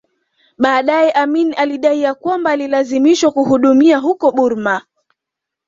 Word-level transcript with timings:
Baadae 0.57 1.11
Amin 1.11 1.53
alidai 1.57 2.01
ya 2.01 2.13
kwamba 2.15 2.51
alilazimishwa 2.51 3.31
kuhudumia 3.31 3.97
huko 3.97 4.31
Burma 4.31 4.81